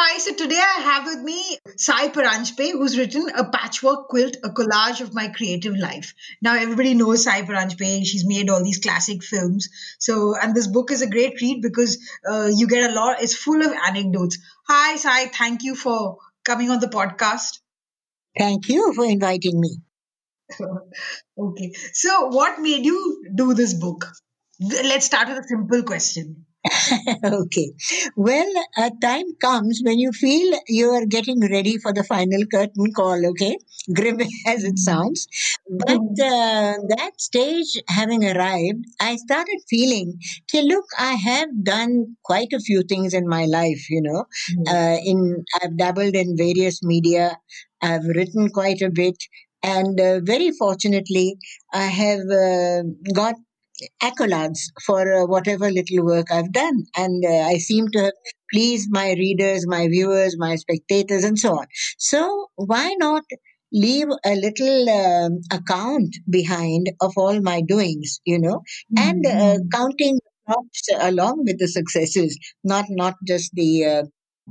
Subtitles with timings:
[0.00, 4.50] Hi, so today I have with me Sai Paranjpye, who's written a patchwork quilt, a
[4.50, 6.14] collage of my creative life.
[6.40, 8.06] Now, everybody knows Sai Paranjpye.
[8.06, 9.68] She's made all these classic films.
[9.98, 11.98] So, and this book is a great read because
[12.30, 14.38] uh, you get a lot, it's full of anecdotes.
[14.68, 17.58] Hi, Sai, thank you for coming on the podcast.
[18.38, 19.78] Thank you for inviting me.
[21.40, 24.06] okay, so what made you do this book?
[24.60, 26.46] Let's start with a simple question.
[27.24, 27.72] okay.
[28.16, 32.92] Well, a time comes when you feel you are getting ready for the final curtain
[32.94, 33.56] call, okay?
[33.94, 35.26] Grim as it sounds.
[35.68, 40.18] But uh, that stage having arrived, I started feeling,
[40.50, 44.24] okay, look, I have done quite a few things in my life, you know.
[44.68, 47.38] Uh, in I've dabbled in various media.
[47.82, 49.16] I've written quite a bit.
[49.62, 51.36] And uh, very fortunately,
[51.72, 53.34] I have uh, got
[54.02, 56.84] accolades for uh, whatever little work I've done.
[56.96, 58.14] And uh, I seem to have
[58.52, 61.66] pleased my readers, my viewers, my spectators, and so on.
[61.98, 63.24] So why not
[63.72, 68.62] leave a little um, account behind of all my doings, you know,
[68.96, 70.18] and uh, counting
[71.00, 74.02] along with the successes, not not just the uh,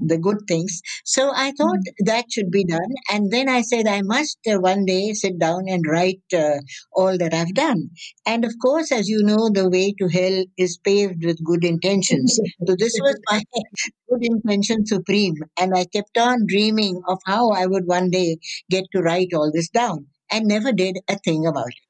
[0.02, 0.82] the good things.
[1.06, 2.92] So I thought that should be done.
[3.12, 6.58] And then I said, I must uh, one day sit down and write uh,
[6.94, 7.90] all that I've done.
[8.26, 12.40] And of course, as you know, the way to hell is paved with good intentions.
[12.66, 13.42] so this was my
[14.10, 15.36] good intention supreme.
[15.60, 18.38] And I kept on dreaming of how I would one day
[18.70, 21.88] get to write all this down and never did a thing about it.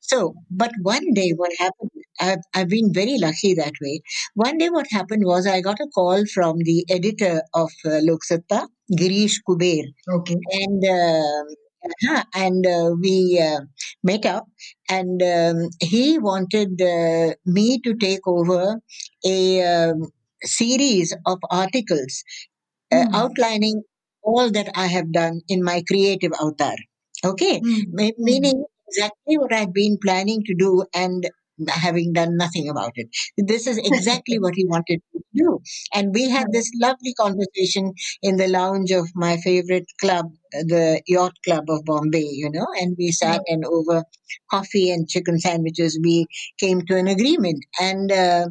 [0.00, 1.90] So, but one day what happened,
[2.22, 4.00] I've, I've been very lucky that way.
[4.34, 8.24] One day what happened was I got a call from the editor of uh, Lok
[8.24, 8.68] Satta,
[8.98, 9.82] Girish Kuber.
[10.08, 10.36] Okay.
[10.52, 13.60] And, uh, and uh, we uh,
[14.04, 14.46] met up
[14.88, 18.80] and um, he wanted uh, me to take over
[19.26, 20.02] a um,
[20.44, 22.22] series of articles
[22.92, 23.82] uh, outlining
[24.22, 26.76] all that I have done in my creative avatar.
[27.24, 31.28] Okay, Ma- meaning exactly what I've been planning to do and
[31.68, 33.08] having done nothing about it.
[33.36, 35.60] This is exactly what he wanted to do.
[35.94, 37.92] And we had this lovely conversation
[38.22, 42.96] in the lounge of my favorite club, the Yacht Club of Bombay, you know, and
[42.98, 44.04] we sat and over
[44.50, 46.26] coffee and chicken sandwiches, we
[46.58, 47.64] came to an agreement.
[47.80, 48.48] And uh,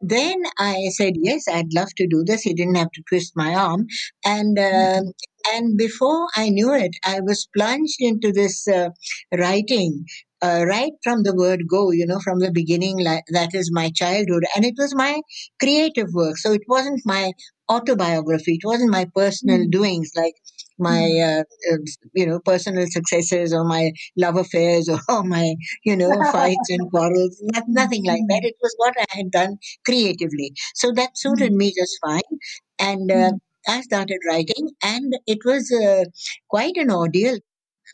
[0.00, 2.42] then I said, yes, I'd love to do this.
[2.42, 3.86] He didn't have to twist my arm.
[4.24, 5.12] And um
[5.52, 8.88] and before I knew it, I was plunged into this uh,
[9.36, 10.06] writing
[10.42, 12.98] uh, right from the word go, you know, from the beginning.
[13.02, 14.44] Like, that is my childhood.
[14.54, 15.20] And it was my
[15.60, 16.36] creative work.
[16.38, 17.32] So it wasn't my
[17.70, 18.54] autobiography.
[18.62, 20.34] It wasn't my personal doings like
[20.78, 21.76] my, uh, uh,
[22.14, 27.38] you know, personal successes or my love affairs or my, you know, fights and quarrels.
[27.42, 28.40] Not, nothing like that.
[28.44, 30.52] It was what I had done creatively.
[30.74, 32.38] So that suited me just fine.
[32.78, 33.32] And uh,
[33.66, 36.04] I started writing, and it was uh,
[36.48, 37.38] quite an ordeal.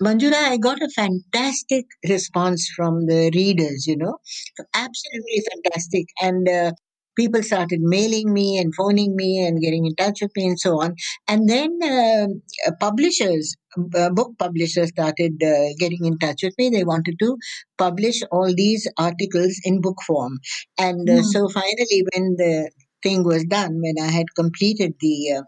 [0.02, 4.18] Manjula, I got a fantastic response from the readers, you know,
[4.74, 6.06] absolutely fantastic.
[6.22, 6.72] And uh,
[7.16, 10.80] people started mailing me and phoning me and getting in touch with me and so
[10.80, 10.94] on.
[11.28, 12.28] And then uh,
[12.66, 13.54] uh, publishers,
[13.94, 16.70] uh, book publishers started uh, getting in touch with me.
[16.70, 17.36] They wanted to
[17.76, 20.38] publish all these articles in book form.
[20.78, 22.70] And uh, so finally, when the
[23.02, 25.42] thing was done, when I had completed the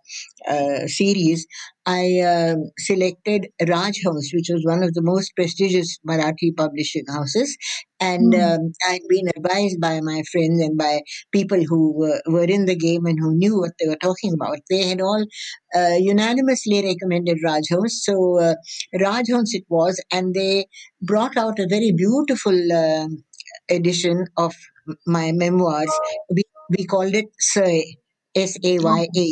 [0.49, 1.47] uh, uh, series,
[1.85, 7.57] I uh, selected Rajhans, which was one of the most prestigious Marathi publishing houses.
[7.99, 11.01] And um, I'd been advised by my friends and by
[11.33, 14.59] people who were, were in the game and who knew what they were talking about.
[14.71, 15.25] They had all
[15.75, 17.91] uh, unanimously recommended Rajhans.
[17.91, 18.55] So uh,
[18.95, 20.67] Rajhans it was, and they
[21.01, 23.07] brought out a very beautiful uh,
[23.71, 24.55] edition of
[25.07, 25.93] my memoirs.
[26.77, 27.97] We called it Say,
[28.35, 29.27] S A Y A.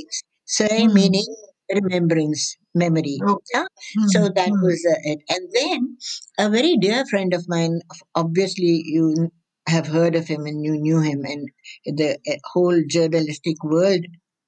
[0.46, 1.26] Say meaning
[1.72, 2.56] remembrance.
[2.75, 3.19] memory.
[3.22, 3.42] Okay.
[3.54, 3.66] Yeah?
[3.96, 4.62] Hmm, So that hmm.
[4.66, 5.20] was uh, it.
[5.28, 5.96] And then
[6.38, 7.81] a very dear friend of mine,
[8.14, 9.31] obviously you
[9.69, 11.48] have heard of him and you knew him, and
[12.00, 14.04] the uh, whole journalistic world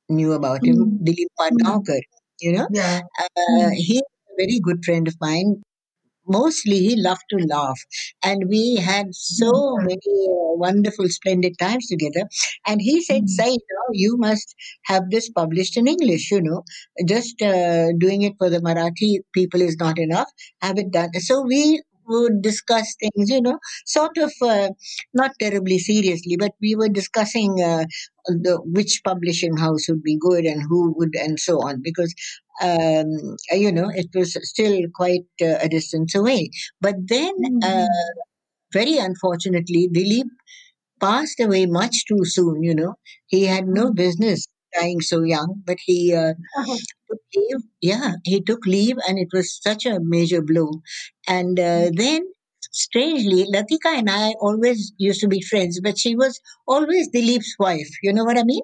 [0.08, 1.04] knew about him, Hmm.
[1.04, 2.00] Dilip Padgaonkar.
[2.40, 3.00] You know, Yeah.
[3.20, 3.70] uh, Hmm.
[3.72, 5.62] he's a very good friend of mine.
[6.32, 7.80] Mostly, he loved to laugh,
[8.22, 9.86] and we had so Hmm.
[9.86, 12.24] many uh, wonderful, splendid times together.
[12.66, 13.34] And he said, Hmm.
[13.36, 14.54] "Sai, now you must
[14.92, 16.30] have this published in English.
[16.30, 16.62] You know,
[17.14, 20.30] just uh, doing it for the Marathi people is not enough.
[20.60, 24.68] Have it done." So we would discuss things, you know, sort of uh,
[25.14, 27.84] not terribly seriously, but we were discussing uh,
[28.26, 32.14] the which publishing house would be good and who would, and so on, because
[32.62, 33.08] um,
[33.52, 36.50] you know it was still quite uh, a distance away.
[36.80, 37.34] But then,
[37.64, 37.86] uh,
[38.72, 40.28] very unfortunately, Dilip
[41.00, 42.62] passed away much too soon.
[42.62, 42.94] You know,
[43.26, 44.46] he had no business
[44.78, 46.34] dying so young, but he uh,
[47.12, 47.62] took leave.
[47.82, 50.82] Yeah, he took leave, and it was such a major blow.
[51.28, 52.22] And uh, then,
[52.72, 57.90] strangely, Latika and I always used to be friends, but she was always Dilip's wife.
[58.02, 58.62] You know what I mean?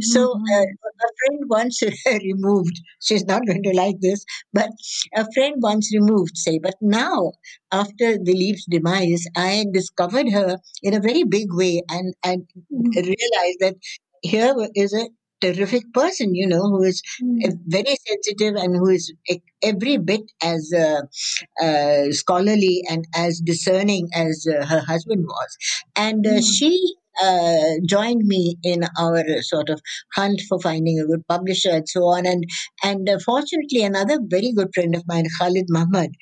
[0.00, 2.80] So uh, a friend once removed.
[3.02, 4.70] She's not going to like this, but
[5.14, 6.36] a friend once removed.
[6.36, 7.32] Say, but now
[7.72, 12.38] after Dilip's demise, I discovered her in a very big way, and I
[12.70, 13.76] realized that
[14.22, 15.06] here is a
[15.40, 17.02] terrific person, you know, who is
[17.44, 19.12] uh, very sensitive and who is
[19.62, 21.02] every bit as uh,
[21.62, 25.56] uh, scholarly and as discerning as uh, her husband was.
[25.96, 29.80] And uh, she uh, joined me in our sort of
[30.14, 32.26] hunt for finding a good publisher and so on.
[32.26, 32.44] And
[32.84, 36.12] and uh, fortunately, another very good friend of mine, Khalid Mohamed,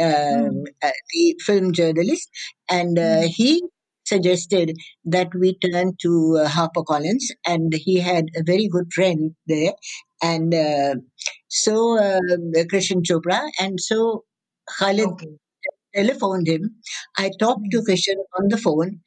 [0.00, 2.28] um, uh, the film journalist,
[2.70, 3.62] and uh, he
[4.06, 9.72] suggested that we turn to uh, HarperCollins, and he had a very good friend there,
[10.22, 10.94] and uh,
[11.48, 12.20] so uh,
[12.72, 14.24] Krishan Chopra, and so
[14.78, 15.28] Khalid Okay.
[15.94, 16.76] telephoned him.
[17.18, 19.00] I talked to Krishan on the phone,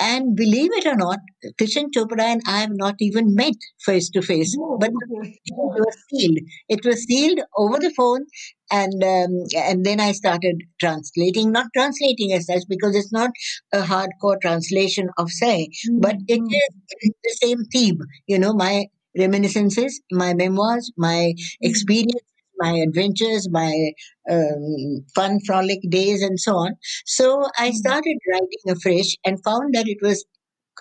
[0.00, 1.18] and believe it or not,
[1.60, 3.54] Krishan Chopra and I have not even met
[3.84, 6.38] face to face, but it was sealed.
[6.68, 8.24] It was sealed over the phone,
[8.70, 11.52] and um, and then I started translating.
[11.52, 13.30] Not translating as such because it's not
[13.72, 15.68] a hardcore translation of say,
[15.98, 17.98] but it is it is the same theme.
[18.26, 18.86] You know, my
[19.18, 22.22] reminiscences, my memoirs, my experience,
[22.60, 23.92] my adventures, my
[24.30, 26.74] um, fun frolic days, and so on.
[27.06, 30.24] So I started writing afresh and found that it was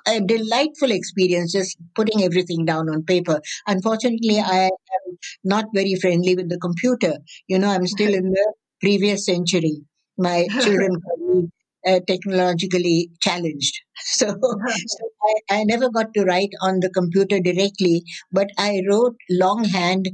[0.08, 3.42] a delightful experience just putting everything down on paper.
[3.68, 7.16] Unfortunately, I am not very friendly with the computer.
[7.48, 9.81] You know, I'm still in the previous century.
[10.18, 10.98] My children
[11.88, 13.81] uh, technologically challenged.
[14.02, 15.10] So, so
[15.52, 20.10] I, I never got to write on the computer directly, but I wrote longhand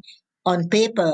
[0.46, 1.14] on paper.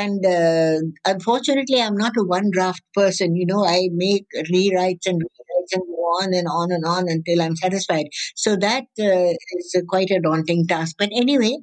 [0.00, 0.78] And uh,
[1.12, 3.36] unfortunately, I'm not a one draft person.
[3.36, 7.40] You know, I make rewrites and rewrites and go on and on and on until
[7.42, 8.06] I'm satisfied.
[8.34, 10.96] So that uh, is a quite a daunting task.
[10.98, 11.56] But anyway,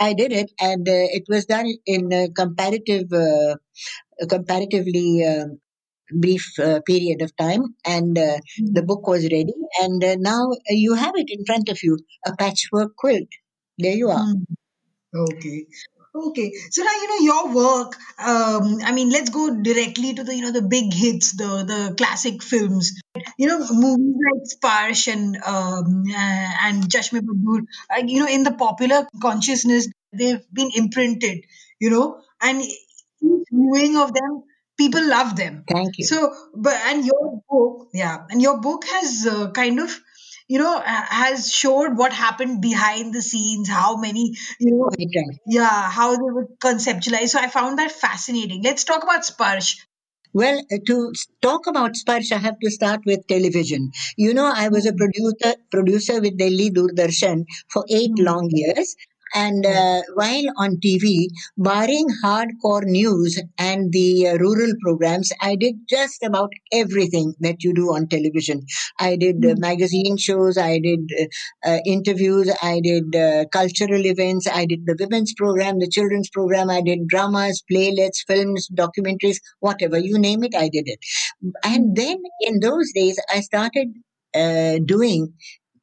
[0.00, 3.56] I did it, and uh, it was done in a comparative, uh,
[4.20, 5.46] a comparatively uh,
[6.12, 9.54] brief uh, period of time, and uh, the book was ready.
[9.82, 13.28] And uh, now uh, you have it in front of you, a patchwork quilt.
[13.78, 14.34] There you are.
[15.14, 15.66] Okay.
[16.14, 16.52] Okay.
[16.70, 17.96] So now you know your work.
[18.18, 21.94] Um, I mean, let's go directly to the you know the big hits, the the
[21.96, 22.92] classic films.
[23.38, 27.60] You know, movies like Sparsh and um, uh, and Chashme Buddoor.
[27.90, 31.44] Uh, you know, in the popular consciousness, they've been imprinted.
[31.78, 32.62] You know, and
[33.50, 34.42] viewing of them,
[34.76, 35.64] people love them.
[35.70, 36.04] Thank you.
[36.04, 39.90] So, but and your book, yeah, and your book has uh, kind of,
[40.48, 45.38] you know, has showed what happened behind the scenes, how many, you know, right.
[45.46, 47.28] yeah, how they were conceptualized.
[47.28, 48.62] So I found that fascinating.
[48.62, 49.76] Let's talk about Sparsh.
[50.34, 53.92] Well, uh, to talk about Sparsh, I have to start with television.
[54.16, 58.94] You know, I was a producer producer with Delhi Doordarshan for eight long years.
[59.34, 65.76] And uh, while on TV, barring hardcore news and the uh, rural programs, I did
[65.88, 68.62] just about everything that you do on television.
[68.98, 74.46] I did uh, magazine shows, I did uh, uh, interviews, I did uh, cultural events,
[74.46, 79.98] I did the women's program, the children's program, I did dramas, playlets, films, documentaries, whatever
[79.98, 80.98] you name it, I did it.
[81.64, 83.88] And then in those days, I started
[84.34, 85.32] uh, doing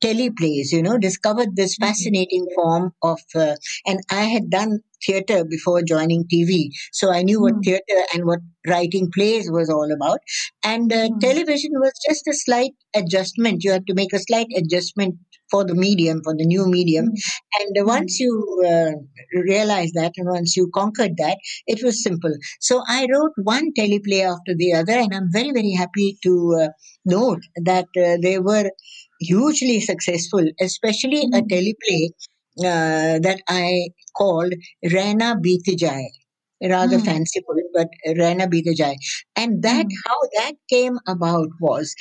[0.06, 5.82] teleplays, you know, discovered this fascinating form of, uh, and I had done theatre before
[5.84, 6.72] joining TV.
[6.92, 7.64] So I knew what Mm.
[7.66, 10.20] theatre and what writing plays was all about.
[10.64, 11.20] And uh, Mm.
[11.20, 13.64] television was just a slight adjustment.
[13.64, 15.16] You had to make a slight adjustment
[15.52, 17.12] for the medium, for the new medium.
[17.60, 18.32] And uh, once you
[18.66, 18.92] uh,
[19.34, 22.34] realized that and once you conquered that, it was simple.
[22.60, 26.34] So I wrote one teleplay after the other, and I'm very, very happy to
[26.64, 26.68] uh,
[27.06, 28.70] note that uh, they were
[29.20, 31.50] hugely successful, especially a Mm.
[31.52, 32.04] teleplay
[32.60, 34.54] uh, that I called
[34.94, 36.06] Rana Beetijai.
[36.64, 37.06] Rather Mm.
[37.06, 38.96] fanciful, but Rana Beetijai.
[39.36, 39.92] And that, Mm.
[40.06, 41.94] how that came about was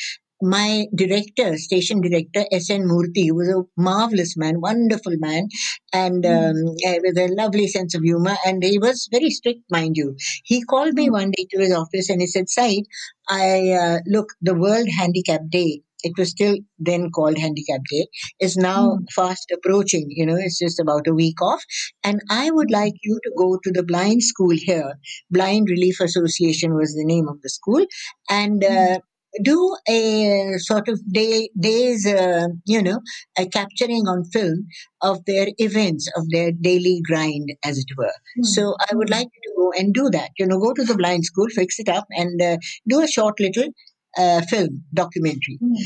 [0.43, 2.83] my director, station director, S.N.
[2.83, 5.49] Murthy, who was a marvelous man, wonderful man,
[5.93, 8.37] and um, eh, with a lovely sense of humor.
[8.47, 10.17] And he was very strict, mind you.
[10.45, 12.83] He called me one day to his office and he said, Said,
[13.29, 18.07] I uh, look, the World Handicap Day, it was still then called Handicap Day,
[18.41, 19.07] is now Mm.
[19.15, 20.07] fast approaching.
[20.11, 21.63] You know, it's just about a week off.
[22.03, 24.95] And I would like you to go to the blind school here.
[25.31, 27.85] Blind Relief Association was the name of the school.
[28.31, 28.99] And uh,
[29.43, 33.01] do a sort of day, days, uh, you know,
[33.39, 34.67] a capturing on film
[35.03, 38.15] of their events, of their daily grind, as it were.
[38.39, 38.45] Mm.
[38.55, 39.17] So I would Mm.
[39.19, 40.31] like you to go and do that.
[40.39, 42.57] You know, go to the blind school, fix it up, and uh,
[42.89, 43.69] do a short little
[44.17, 45.59] uh, film documentary.
[45.63, 45.77] Mm.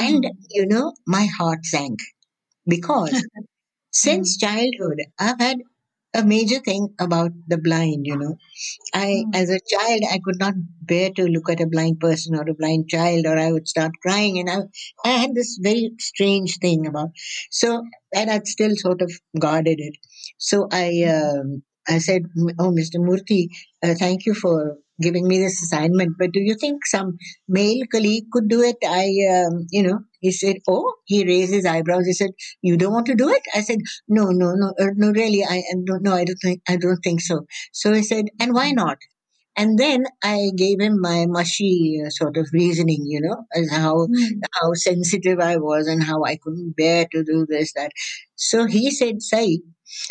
[0.00, 2.00] And you know, my heart sank
[2.66, 3.24] because
[3.92, 5.58] since childhood, I've had
[6.14, 8.06] a major thing about the blind.
[8.06, 8.36] You know,
[8.94, 9.36] I, Mm.
[9.36, 12.54] as a child, I could not bear to look at a blind person or a
[12.54, 14.38] blind child, or I would start crying.
[14.38, 14.58] And I,
[15.04, 17.10] I had this very strange thing about.
[17.50, 19.96] So, and I'd still sort of guarded it.
[20.38, 22.22] So I, um, I said,
[22.58, 22.98] "Oh, Mr.
[22.98, 23.48] Murthy,
[23.82, 26.16] uh, thank you for giving me this assignment.
[26.18, 27.16] But do you think some
[27.48, 31.66] male colleague could do it?" I, um, you know, he said, "Oh," he raised his
[31.66, 32.06] eyebrows.
[32.06, 32.30] He said,
[32.62, 33.78] "You don't want to do it?" I said,
[34.08, 37.20] "No, no, no, uh, no, really, I, don't, no, I don't think, I don't think
[37.20, 38.98] so." So he said, "And why not?"
[39.56, 44.06] And then I gave him my mushy uh, sort of reasoning, you know, as how
[44.06, 44.40] Mm.
[44.54, 47.92] how sensitive I was and how I couldn't bear to do this, that.
[48.36, 49.56] So he said, Sai,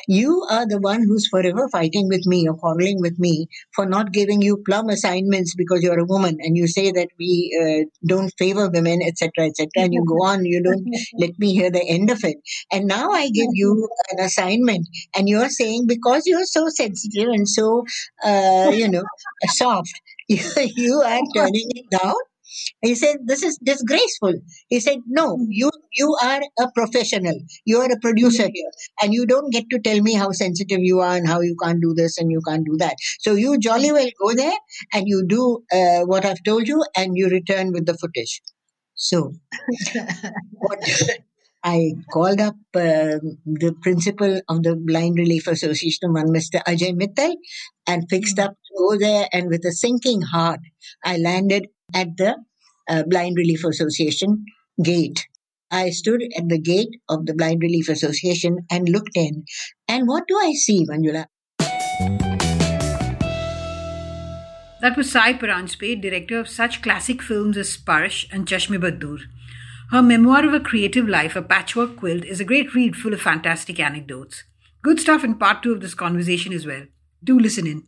[0.08, 4.12] you are the one who's forever fighting with me or quarreling with me for not
[4.12, 7.32] giving you plum assignments because you're a woman and you say that we
[7.62, 9.68] uh, don't favor women, etc., etc.
[9.76, 10.86] And you go on, you don't
[11.20, 12.38] let me hear the end of it.
[12.72, 17.48] And now I give you an assignment and you're saying because you're so sensitive and
[17.48, 17.86] so,
[18.24, 19.04] uh, you know,
[19.48, 19.92] soft,
[20.28, 20.44] you,
[20.76, 22.16] you are turning it down.
[22.82, 24.34] He said, "This is disgraceful."
[24.70, 27.38] He said, "No, you you are a professional.
[27.66, 31.00] You are a producer here, and you don't get to tell me how sensitive you
[31.00, 32.96] are and how you can't do this and you can't do that.
[33.20, 34.58] So you jolly well go there
[34.94, 38.42] and you do uh, what I've told you, and you return with the footage."
[38.96, 39.34] So
[40.52, 40.80] what
[41.64, 46.62] I called up uh, the principal of the Blind Relief Association, one Mr.
[46.64, 47.36] Ajay Mittal,
[47.86, 49.28] and fixed up to go there.
[49.34, 50.62] And with a sinking heart,
[51.04, 52.36] I landed at the
[52.90, 54.46] uh, Blind Relief Association
[54.84, 55.28] gate.
[55.72, 59.44] I stood at the gate of the Blind Relief Association and looked in.
[59.88, 61.26] And what do I see, Manjula?
[64.80, 69.20] That was Sai Paranjpye, director of such classic films as Sparsh and Chashme Buddoor.
[69.92, 73.22] Her memoir of a creative life, A Patchwork Quilt, is a great read full of
[73.22, 74.44] fantastic anecdotes.
[74.84, 76.84] Good stuff in part two of this conversation as well.
[77.24, 77.88] Do listen in.